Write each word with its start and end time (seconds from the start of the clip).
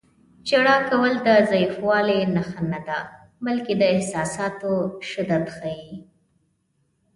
•ژړا 0.49 0.77
کول 0.89 1.13
د 1.25 1.27
ضعیفوالي 1.49 2.19
نښه 2.35 2.63
نه 2.71 2.79
ده، 2.87 2.99
بلکې 3.45 3.73
د 3.79 3.83
احساساتو 3.95 4.71
شدت 5.09 5.45
ښيي. 5.57 5.93